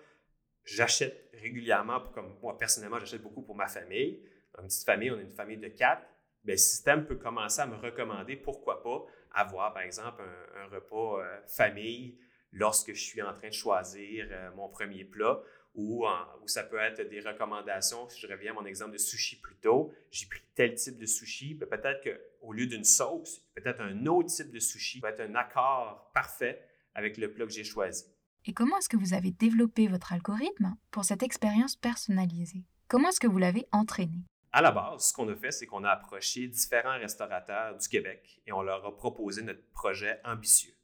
[0.64, 4.22] j'achète régulièrement, comme moi personnellement, j'achète beaucoup pour ma famille.
[4.58, 6.02] Une petite famille, on est une famille de quatre.
[6.44, 10.22] Bien, le système peut commencer à me recommander, pourquoi pas, avoir, par exemple,
[10.56, 12.18] un, repas euh, famille
[12.52, 15.40] lorsque je suis en train de choisir euh, mon premier plat
[15.78, 16.04] ou,
[16.42, 18.08] ou, ça peut être des recommandations.
[18.08, 21.06] Si je reviens à mon exemple de sushi plus tôt, j'ai pris tel type de
[21.06, 21.54] sushi.
[21.54, 25.36] Ben, peut-être qu'au lieu d'une sauce, peut-être un autre type de sushi peut être un
[25.36, 26.60] accord parfait
[26.96, 28.06] avec le plat que j'ai choisi.
[28.44, 32.64] Et comment est-ce que vous avez développé votre algorithme pour cette expérience personnalisée?
[32.88, 34.24] Comment est-ce que vous l'avez entraîné?
[34.50, 38.40] À la base, ce qu'on a fait, c'est qu'on a approché différents restaurateurs du Québec
[38.46, 40.74] et on leur a proposé notre projet ambitieux.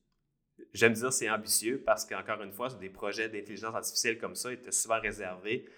[0.73, 4.73] J'aime dire c'est ambitieux parce qu'encore une fois, des projets d'intelligence artificielle comme ça étaient
[4.73, 5.69] souvent réservés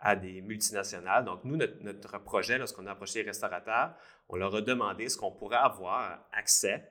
[0.00, 1.24] à des multinationales.
[1.24, 3.94] Donc, nous, notre, projet, lorsqu'on a approché les restaurateurs,
[4.28, 6.90] on leur a demandé ce qu'on pourrait avoir accès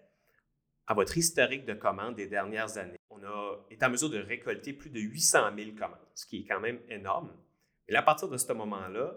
[0.88, 2.99] à votre historique de commandes des dernières années.
[3.10, 6.45] On a été en mesure de récolter plus de 800 000 commandes, ce qui est
[6.45, 7.36] quand même énorme.
[7.88, 9.15] Et à partir de ce moment-là,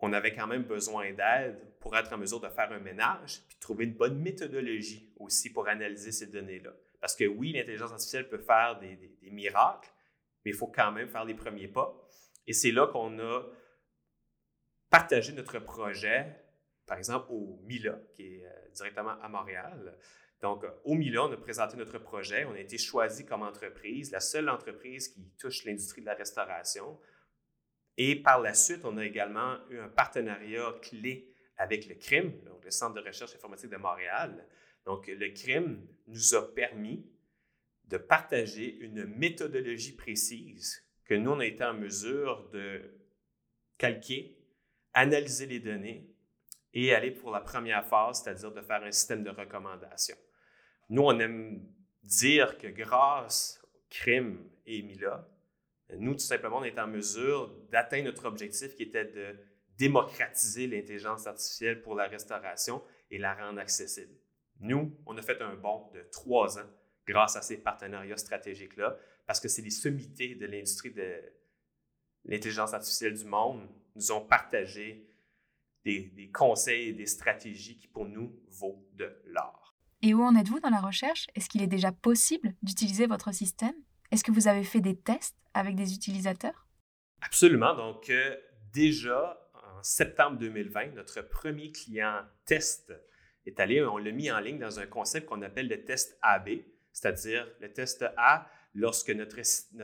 [0.00, 3.56] on avait quand même besoin d'aide pour être en mesure de faire un ménage, puis
[3.58, 6.70] trouver une bonne méthodologie aussi pour analyser ces données-là.
[7.04, 9.90] Parce que oui, l'intelligence artificielle peut faire des, miracles,
[10.42, 11.94] mais il faut quand même faire les premiers pas.
[12.46, 13.42] Et c'est là qu'on a
[14.88, 16.34] partagé notre projet,
[16.86, 19.98] par exemple au MILA, qui est euh, directement à Montréal,
[20.40, 22.46] donc, euh, au Milan, on a présenté notre projet.
[22.46, 26.98] On a été choisi comme entreprise, la seule entreprise qui touche l'industrie de la restauration.
[27.98, 32.70] Et par la suite, on a également eu un partenariat clé avec le CRIM, le
[32.70, 34.46] Centre de recherche informatique de Montréal.
[34.86, 37.06] Donc, le CRIM nous a permis
[37.86, 42.80] de partager une méthodologie précise que nous, on a été en mesure de
[43.78, 44.38] calquer,
[44.94, 46.10] analyser les données
[46.72, 50.16] et aller pour la première phase, c'est-à-dire de faire un système de recommandation.
[50.88, 51.66] Nous, on aime
[52.02, 55.28] dire que grâce au crime et Mila,
[55.98, 59.36] nous, tout simplement, on est en mesure d'atteindre notre objectif qui était de
[59.76, 64.14] démocratiser l'intelligence artificielle pour la restauration et la rendre accessible.
[64.64, 66.70] Nous, on a fait un bond de trois ans
[67.06, 68.96] grâce à ces partenariats stratégiques-là,
[69.26, 71.22] parce que c'est les sommités de l'industrie de
[72.24, 75.06] l'intelligence artificielle du monde nous ont partagé
[75.84, 79.76] des, des conseils et des stratégies qui pour nous vaut de l'or.
[80.00, 81.26] Et où en êtes-vous dans la recherche?
[81.34, 83.74] Est-ce qu'il est déjà possible d'utiliser votre système?
[84.10, 86.66] Est-ce que vous avez fait des tests avec des utilisateurs?
[87.20, 87.74] Absolument.
[87.74, 88.34] Donc, euh,
[88.72, 92.94] déjà en septembre 2020, notre premier client test
[93.46, 96.48] est allé, on l'a mis en ligne dans un concept qu'on appelle le test AB,
[96.92, 99.38] c'est-à-dire le test A, lorsque notre,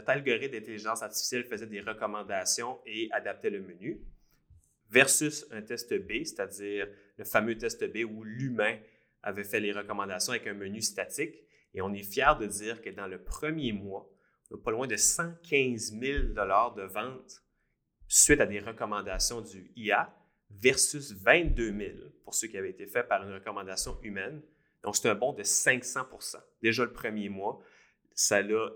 [0.07, 4.01] algorithme d'intelligence artificielle faisait des recommandations et adaptait le menu,
[4.89, 8.79] versus un test B, c'est-à-dire le fameux test B où l'humain
[9.23, 11.37] avait fait les recommandations avec un menu statique.
[11.75, 14.11] Et on est fier de dire que dans le premier mois,
[14.51, 17.45] on a pas loin de 115 000 de ventes
[18.09, 20.13] suite à des recommandations du IA
[20.51, 21.91] versus 22 000
[22.25, 24.43] pour ceux qui avaient été faits par une recommandation humaine.
[24.83, 27.61] Donc, c'est un bond de 500% Déjà le premier mois,
[28.15, 28.71] ça a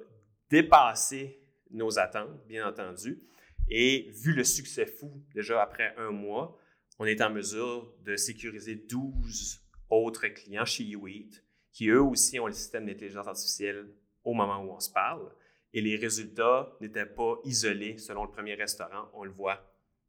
[0.51, 3.23] dépassé nos attentes, bien entendu.
[3.69, 6.59] Et vu le succès fou, déjà après un mois,
[6.99, 9.61] on est en mesure de sécuriser 12
[9.91, 11.43] autres clients chez U8
[11.75, 13.89] qui eux aussi ont le système d'intelligence artificielle
[14.23, 15.29] au moment où on se parle.
[15.73, 19.61] Et les résultats n'étaient pas isolés selon le premier restaurant, on le voit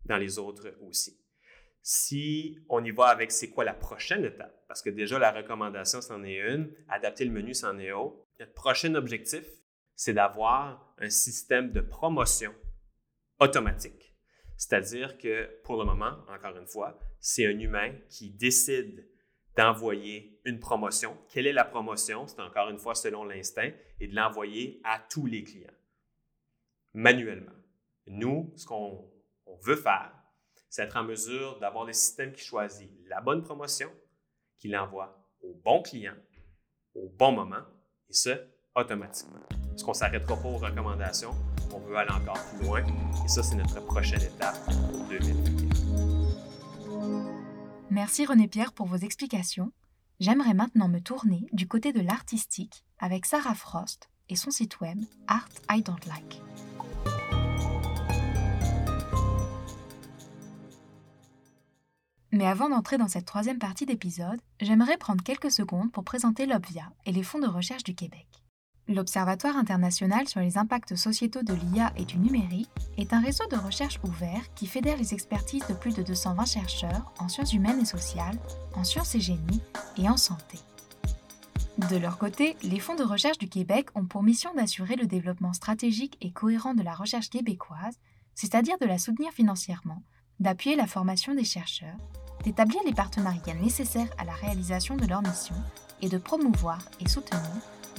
[0.05, 1.19] dans les autres aussi.
[1.87, 6.01] Si on y va avec c'est quoi la prochaine étape, parce que déjà la recommandation
[6.01, 9.45] c'en est une, adapter le menu c'en est autre, notre prochain objectif,
[9.95, 12.55] c'est d'avoir un système de promotion
[13.39, 14.15] automatique.
[14.57, 19.07] C'est-à-dire que pour le moment, encore une fois, c'est un humain qui décide
[19.55, 21.15] d'envoyer une promotion.
[21.29, 22.25] Quelle est la promotion?
[22.25, 23.69] C'est encore une fois selon l'instinct
[23.99, 25.69] et de l'envoyer à tous les clients
[26.95, 27.51] manuellement.
[28.07, 29.07] Nous, ce qu'on
[29.61, 30.11] veut faire,
[30.75, 33.89] c'est être en mesure d'avoir le système qui choisit la bonne promotion,
[34.57, 36.15] qui l'envoie au bon client,
[36.95, 37.63] au bon moment,
[38.09, 38.31] et ce,
[38.75, 39.39] automatiquement.
[39.69, 41.33] Parce qu'on ne s'arrêtera pas aux recommandations,
[41.73, 42.83] on veut aller encore plus loin,
[43.23, 45.69] et ça, c'est notre prochaine étape pour 2021.
[47.89, 49.71] Merci René Pierre pour vos explications.
[50.19, 54.99] J'aimerais maintenant me tourner du côté de l'artistique avec Sarah Frost et son site web
[55.27, 56.41] Art I Don't Like.
[62.35, 66.91] Mais avant d'entrer dans cette troisième partie d'épisode, j'aimerais prendre quelques secondes pour présenter l'Obvia
[67.05, 68.27] et les fonds de recherche du Québec.
[68.89, 73.55] L'Observatoire international sur les impacts sociétaux de l'IA et du numérique est un réseau de
[73.55, 77.85] recherche ouvert qui fédère les expertises de plus de 220 chercheurs en sciences humaines et
[77.85, 78.37] sociales,
[78.75, 79.61] en sciences et génie
[79.97, 80.59] et en santé.
[81.89, 85.53] De leur côté, les fonds de recherche du Québec ont pour mission d'assurer le développement
[85.53, 87.97] stratégique et cohérent de la recherche québécoise,
[88.33, 90.03] c'est-à-dire de la soutenir financièrement,
[90.41, 91.95] d'appuyer la formation des chercheurs,
[92.45, 95.55] d'établir les partenariats nécessaires à la réalisation de leur mission
[96.01, 97.41] et de promouvoir et soutenir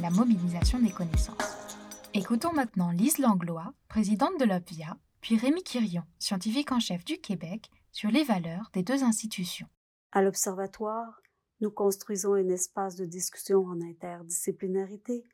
[0.00, 1.76] la mobilisation des connaissances.
[2.14, 7.70] Écoutons maintenant Lise Langlois, présidente de l'OPVIA, puis Rémi Quirion, scientifique en chef du Québec,
[7.90, 9.66] sur les valeurs des deux institutions.
[10.12, 11.20] À l'Observatoire,
[11.60, 15.24] nous construisons un espace de discussion en interdisciplinarité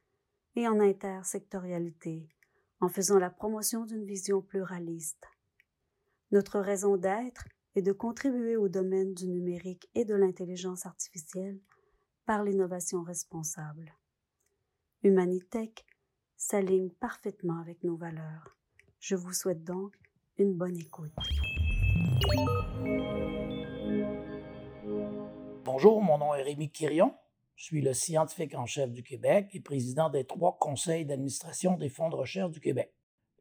[0.57, 2.29] et en intersectorialité,
[2.81, 5.27] en faisant la promotion d'une vision pluraliste.
[6.31, 7.45] Notre raison d'être
[7.75, 11.59] est de contribuer au domaine du numérique et de l'intelligence artificielle
[12.27, 13.95] par l'innovation responsable.
[15.03, 15.85] Humanitech
[16.37, 18.57] s'aligne parfaitement avec nos valeurs.
[19.01, 19.97] Je vous souhaite donc
[20.39, 21.13] une bonne écoute.
[25.65, 27.15] Bonjour, mon nom est Rémi Quirion.
[27.57, 31.89] Je suis le scientifique en chef du Québec et président des trois conseils d'administration des
[31.89, 32.93] fonds de recherche du Québec.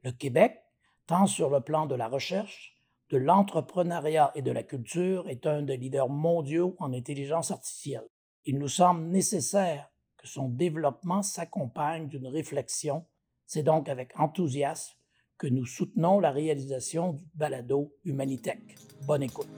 [0.03, 0.61] Le Québec,
[1.07, 2.80] tant sur le plan de la recherche,
[3.11, 8.07] de l'entrepreneuriat et de la culture, est un des leaders mondiaux en intelligence artificielle.
[8.45, 13.05] Il nous semble nécessaire que son développement s'accompagne d'une réflexion.
[13.45, 14.95] C'est donc avec enthousiasme
[15.37, 18.77] que nous soutenons la réalisation du balado Humanitech.
[19.05, 19.49] Bonne écoute.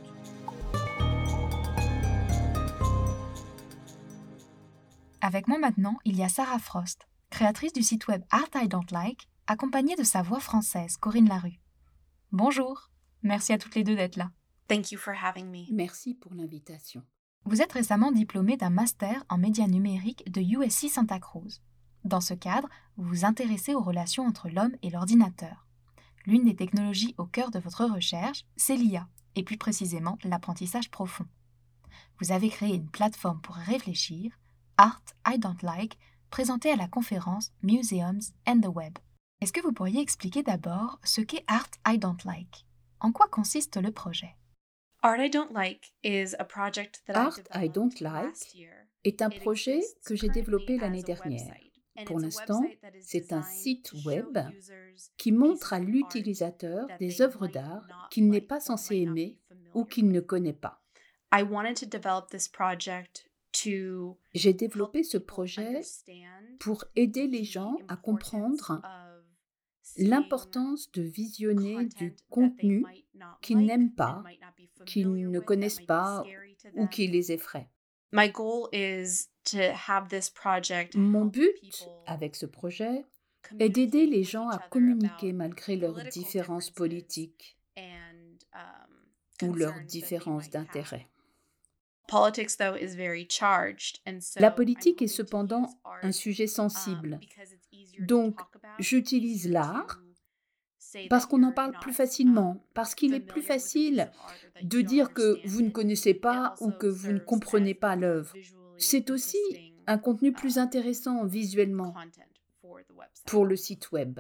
[5.22, 8.92] Avec moi maintenant, il y a Sarah Frost, créatrice du site web Art I Don't
[8.92, 11.60] Like, accompagnée de sa voix française, Corinne Larue.
[12.32, 12.90] Bonjour,
[13.24, 14.32] merci à toutes les deux d'être là.
[14.68, 15.66] Thank you for having me.
[15.72, 17.04] Merci pour l'invitation.
[17.46, 21.62] Vous êtes récemment diplômé d'un master en médias numériques de USC Santa Cruz.
[22.06, 25.68] Dans ce cadre, vous vous intéressez aux relations entre l'homme et l'ordinateur.
[26.26, 31.26] L'une des technologies au cœur de votre recherche, c'est l'IA, et plus précisément l'apprentissage profond.
[32.20, 34.32] Vous avez créé une plateforme pour réfléchir,
[34.78, 35.98] Art I Don't Like,
[36.30, 38.98] présentée à la conférence Museums and the Web.
[39.42, 42.66] Est-ce que vous pourriez expliquer d'abord ce qu'est Art I Don't Like?
[43.04, 44.34] En quoi consiste le projet?
[45.02, 48.70] Art I Don't Like is a project that Art I Don't Like
[49.04, 51.54] est un projet que j'ai développé l'année dernière.
[52.06, 52.64] Pour l'instant,
[53.02, 54.40] c'est un site web
[55.18, 59.38] qui montre à l'utilisateur des œuvres d'art qu'il n'est pas censé aimer
[59.74, 60.82] ou qu'il ne connaît pas.
[64.34, 65.82] J'ai développé ce projet
[66.60, 68.82] pour aider les gens à comprendre
[69.98, 72.86] l'importance de visionner du contenu
[73.42, 74.24] qu'ils n'aiment pas,
[74.86, 76.24] qu'ils ne connaissent pas
[76.76, 77.70] ou qui les effraie.
[80.96, 83.06] Mon but avec ce projet
[83.60, 87.58] est d'aider les gens à communiquer malgré leurs différences politiques
[89.42, 91.08] ou leurs différences d'intérêts.
[94.36, 95.68] La politique est cependant
[96.02, 97.20] un sujet sensible.
[98.00, 98.40] Donc,
[98.80, 100.00] j'utilise l'art
[101.10, 104.12] parce qu'on en parle plus facilement, parce qu'il est plus facile
[104.62, 108.34] de dire que vous ne connaissez pas ou que vous ne comprenez pas l'œuvre.
[108.78, 109.38] C'est aussi
[109.88, 111.96] un contenu plus intéressant visuellement
[113.26, 114.20] pour le site web.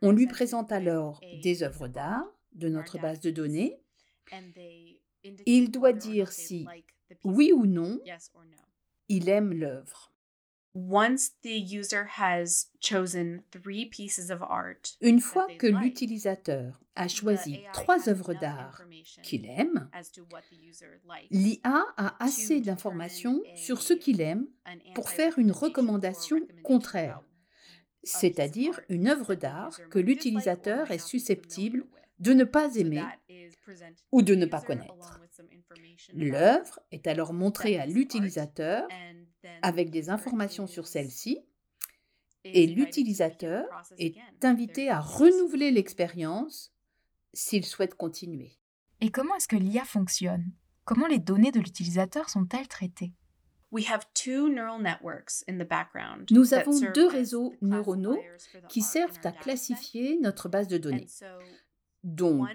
[0.00, 3.78] On lui présente alors des œuvres d'art de notre base de données
[5.46, 6.66] il doit dire si,
[7.24, 7.98] oui ou non,
[9.08, 10.10] il aime l'œuvre.
[15.00, 18.82] Une fois que l'utilisateur a choisi trois œuvres d'art
[19.22, 19.88] qu'il aime,
[21.30, 24.48] l'IA a assez d'informations sur ce qu'il aime
[24.94, 27.22] pour faire une recommandation contraire,
[28.02, 31.86] c'est-à-dire une œuvre d'art que l'utilisateur est susceptible
[32.18, 33.04] de ne pas aimer
[34.12, 35.20] ou de ne pas connaître.
[36.14, 38.86] L'œuvre est alors montrée à l'utilisateur
[39.62, 41.44] avec des informations sur celle-ci
[42.44, 43.66] et l'utilisateur
[43.98, 46.72] est invité à renouveler l'expérience
[47.32, 48.58] s'il souhaite continuer.
[49.00, 50.52] Et comment est-ce que l'IA fonctionne?
[50.84, 53.12] Comment les données de l'utilisateur sont-elles traitées?
[56.30, 58.20] Nous avons deux réseaux neuronaux
[58.68, 61.08] qui servent à classifier notre base de données.
[62.04, 62.48] Donc,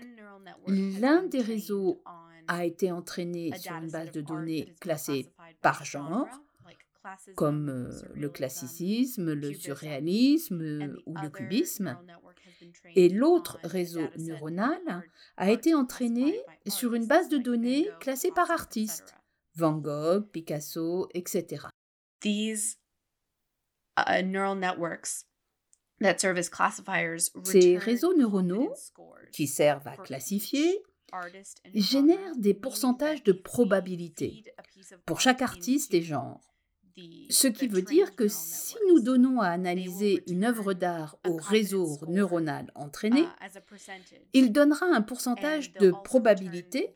[0.68, 2.02] l'un des réseaux
[2.48, 5.28] a été entraîné sur une base de données classée
[5.62, 6.28] par genre,
[7.36, 11.98] comme euh, le classicisme, le surréalisme ou le cubisme,
[12.96, 15.04] et l'autre réseau neuronal
[15.38, 19.16] a été entraîné sur une base de données classée par artiste,
[19.56, 21.68] Van Gogh, Picasso, etc.
[22.22, 22.78] These
[23.98, 25.26] uh, neural networks
[27.44, 28.74] ces réseaux neuronaux,
[29.32, 30.84] qui servent à classifier,
[31.74, 34.44] génèrent des pourcentages de probabilité
[35.06, 36.42] pour chaque artiste et genre.
[37.30, 41.98] Ce qui veut dire que si nous donnons à analyser une œuvre d'art au réseau
[42.08, 43.26] neuronal entraîné, uh,
[44.34, 46.94] il donnera un pourcentage de probabilité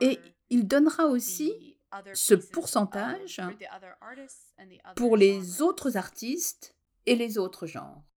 [0.00, 1.76] et il donnera aussi
[2.14, 3.40] ce pourcentage
[4.96, 6.74] pour les autres artistes
[7.06, 8.07] et les autres genres.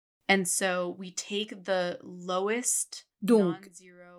[3.22, 3.70] Donc,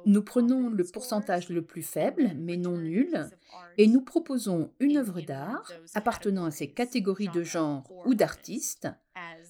[0.06, 3.30] nous prenons le pourcentage le plus faible, mais non nul,
[3.78, 8.88] et nous proposons une œuvre d'art appartenant à ces catégories de genre ou d'artistes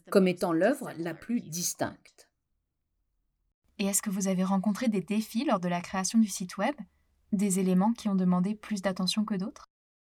[0.09, 2.29] comme étant l'œuvre la plus distincte.
[3.79, 6.75] Et est-ce que vous avez rencontré des défis lors de la création du site web?
[7.31, 9.69] Des éléments qui ont demandé plus d'attention que d'autres?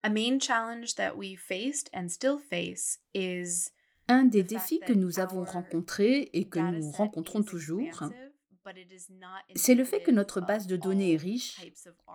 [0.03, 3.71] A main challenge that we faced and still face is
[4.09, 8.05] un des défis que nous avons rencontrés et que nous rencontrons toujours,
[9.55, 11.61] c'est le fait que notre base de données est riche,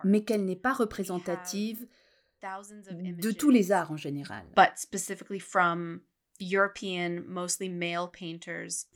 [0.03, 1.87] mais qu'elle n'est pas représentative
[2.41, 4.45] de tous les arts en général.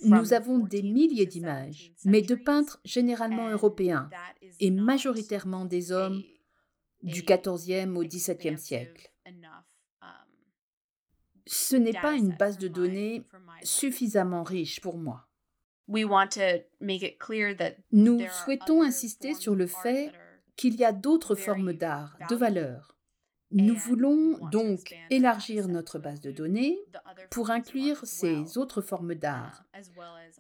[0.03, 4.09] Nous avons des milliers d'images, mais de peintres généralement européens
[4.59, 6.23] et majoritairement des hommes
[7.01, 9.11] du XIVe au XVIIe siècle.
[11.45, 13.23] Ce n'est pas une base de données
[13.63, 15.27] suffisamment riche pour moi.
[17.91, 20.11] Nous souhaitons insister sur le fait
[20.55, 22.95] qu'il y a d'autres formes d'art, de valeur.
[23.51, 26.79] Nous voulons donc élargir notre base de données
[27.29, 29.63] pour inclure ces autres formes d'art,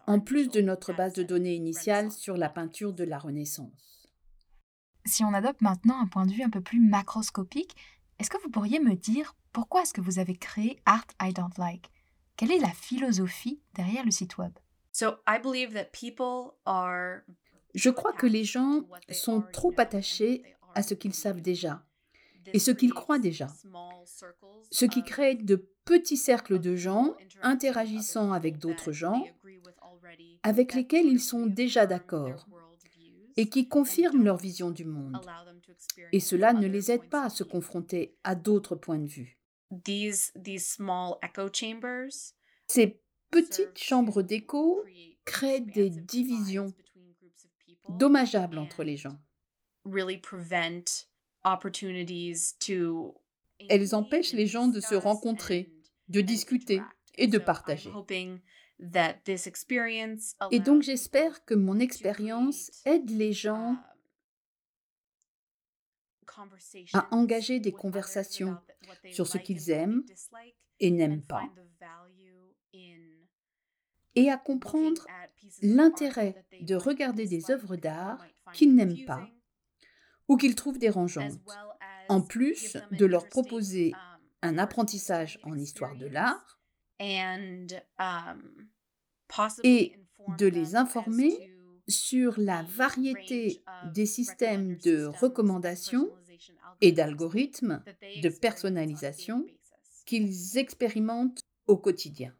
[0.07, 4.07] en plus de notre base de données initiale sur la peinture de la Renaissance.
[5.05, 7.75] Si on adopte maintenant un point de vue un peu plus macroscopique,
[8.17, 11.57] est-ce que vous pourriez me dire pourquoi est-ce que vous avez créé Art I Don't
[11.57, 11.89] Like?
[12.35, 14.51] Quelle est la philosophie derrière le site web?
[17.75, 18.81] Je crois que les gens
[19.11, 20.43] sont trop attachés
[20.75, 21.85] à ce qu'ils savent déjà
[22.47, 23.47] et ce qu'ils croient déjà,
[24.71, 29.23] ce qui crée de petits cercles de gens interagissant avec d'autres gens
[30.41, 32.47] avec lesquels ils sont déjà d'accord
[33.37, 35.19] et qui confirment leur vision du monde.
[36.11, 39.39] Et cela ne les aide pas à se confronter à d'autres points de vue.
[42.67, 42.99] Ces
[43.31, 44.83] petites chambres d'écho
[45.25, 46.73] créent des divisions
[47.89, 49.17] dommageables entre les gens.
[53.69, 55.71] Elles empêchent les gens de se rencontrer,
[56.09, 56.81] de discuter
[57.15, 57.91] et de partager.
[60.51, 63.77] Et donc j'espère que mon expérience aide les gens
[66.93, 68.57] à engager des conversations
[69.11, 70.03] sur ce qu'ils aiment
[70.79, 71.43] et n'aiment pas,
[74.15, 75.05] et à comprendre
[75.61, 78.23] l'intérêt de regarder des œuvres d'art
[78.53, 79.27] qu'ils n'aiment pas
[80.27, 81.39] ou qu'ils trouvent dérangeantes,
[82.09, 83.93] en plus de leur proposer
[84.41, 86.59] un apprentissage en histoire de l'art
[89.63, 89.99] et
[90.37, 91.53] de les informer
[91.87, 93.63] sur la variété
[93.93, 96.09] des systèmes de recommandation
[96.81, 97.83] et d'algorithmes
[98.21, 99.45] de personnalisation
[100.05, 102.33] qu'ils expérimentent au quotidien.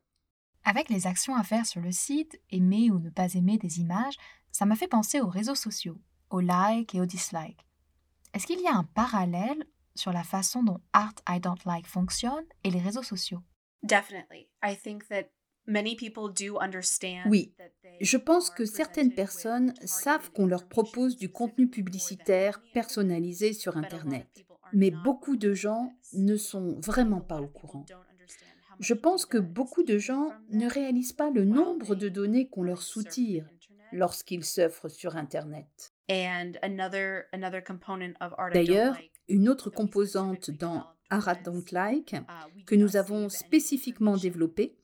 [0.66, 4.16] Avec les actions à faire sur le site, aimer ou ne pas aimer des images,
[4.52, 6.00] ça m'a fait penser aux réseaux sociaux,
[6.30, 7.66] aux likes et aux dislikes.
[8.34, 12.46] Est-ce qu'il y a un parallèle sur la façon dont Art I Don't Like fonctionne
[12.64, 13.42] et les réseaux sociaux?
[17.28, 17.54] Oui,
[18.02, 24.28] je pense que certaines personnes savent qu'on leur propose du contenu publicitaire personnalisé sur Internet,
[24.74, 27.86] mais beaucoup de gens ne sont vraiment pas au courant.
[28.80, 32.82] Je pense que beaucoup de gens ne réalisent pas le nombre de données qu'on leur
[32.82, 33.48] soutire
[33.92, 35.94] lorsqu'ils s'offrent sur Internet.
[38.52, 38.98] D'ailleurs,
[39.30, 44.78] une autre composante dans Art Don't Like uh, que nous avons spécifiquement développée,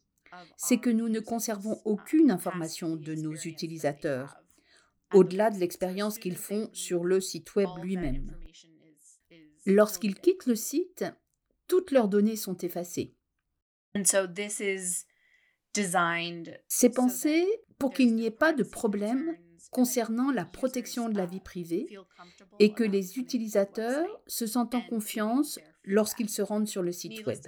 [0.57, 4.37] c'est que nous ne conservons aucune information de nos utilisateurs,
[5.13, 8.37] au-delà de l'expérience qu'ils font sur le site web lui-même.
[9.65, 11.05] Lorsqu'ils quittent le site,
[11.67, 13.15] toutes leurs données sont effacées.
[16.67, 17.45] C'est pensé
[17.77, 19.35] pour qu'il n'y ait pas de problème
[19.71, 21.87] concernant la protection de la vie privée
[22.59, 27.39] et que les utilisateurs se sentent en confiance lorsqu'ils se rendent sur le site web.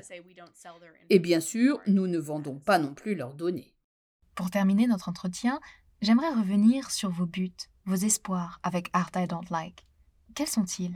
[1.09, 3.75] Et bien sûr, nous ne vendons pas non plus leurs données.
[4.36, 5.59] Pour terminer notre entretien,
[6.01, 7.51] j'aimerais revenir sur vos buts,
[7.86, 9.86] vos espoirs avec Art I Don't Like.
[10.36, 10.95] Quels sont-ils?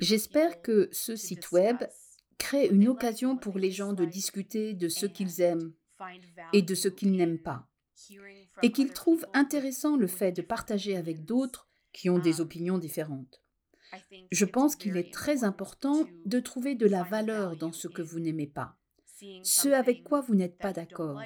[0.00, 1.76] J'espère que ce site web
[2.38, 5.72] crée une occasion pour les gens de discuter de ce qu'ils aiment
[6.52, 7.68] et de ce qu'ils n'aiment pas,
[8.62, 13.42] et qu'ils trouvent intéressant le fait de partager avec d'autres qui ont des opinions différentes.
[14.30, 18.20] Je pense qu'il est très important de trouver de la valeur dans ce que vous
[18.20, 18.76] n'aimez pas,
[19.42, 21.20] ce avec quoi vous n'êtes pas d'accord,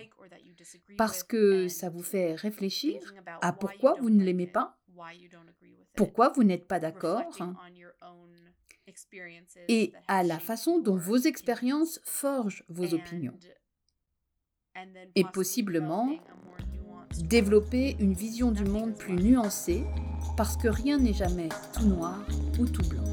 [0.98, 3.00] parce que ça vous fait réfléchir
[3.40, 4.78] à pourquoi vous ne l'aimez pas,
[5.94, 7.30] pourquoi vous n'êtes pas d'accord,
[9.68, 13.38] et à la façon dont vos expériences forgent vos opinions.
[15.14, 16.18] Et possiblement
[17.22, 19.84] développer une vision du monde plus nuancée
[20.36, 22.18] parce que rien n'est jamais tout noir
[22.58, 23.04] ou tout blanc.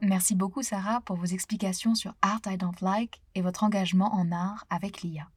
[0.00, 4.30] Merci beaucoup Sarah pour vos explications sur Art I Don't Like et votre engagement en
[4.30, 5.28] art avec l'IA.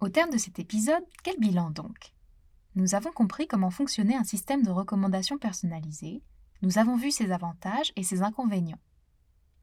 [0.00, 2.14] Au terme de cet épisode, quel bilan donc?
[2.74, 6.22] Nous avons compris comment fonctionnait un système de recommandation personnalisé,
[6.62, 8.80] nous avons vu ses avantages et ses inconvénients.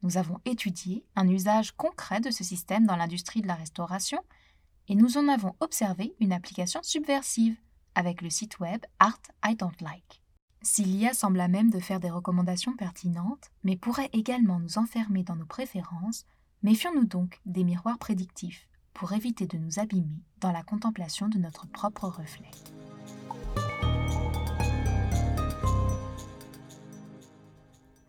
[0.02, 4.20] Nous avons étudié un usage concret de ce système dans l'industrie de la restauration
[4.88, 7.56] et nous en avons observé une application subversive
[7.94, 10.22] avec le site web Art I Don't Like.
[10.62, 15.22] Si l'IA semble à même de faire des recommandations pertinentes, mais pourrait également nous enfermer
[15.22, 16.24] dans nos préférences,
[16.62, 21.68] méfions-nous donc des miroirs prédictifs pour éviter de nous abîmer dans la contemplation de notre
[21.68, 22.50] propre reflet.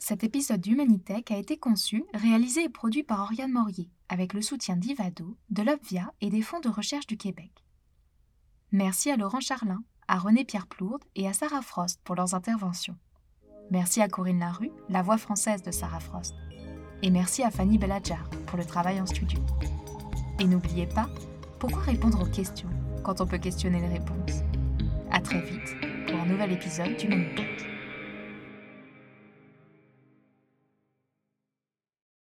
[0.09, 4.75] Cet épisode d'Humanitech a été conçu, réalisé et produit par Oriane Morier, avec le soutien
[4.75, 7.51] d'Ivado, de l'Obvia et des fonds de recherche du Québec.
[8.71, 12.97] Merci à Laurent Charlin, à René-Pierre Plourde et à Sarah Frost pour leurs interventions.
[13.69, 16.33] Merci à Corinne Larue, la voix française de Sarah Frost.
[17.03, 19.39] Et merci à Fanny Beladjar pour le travail en studio.
[20.39, 21.07] Et n'oubliez pas,
[21.59, 22.69] pourquoi répondre aux questions
[23.03, 24.41] quand on peut questionner les réponses?
[25.11, 25.75] À très vite
[26.07, 27.78] pour un nouvel épisode d'Humanitech.